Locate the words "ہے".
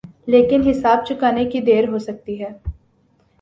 2.43-2.49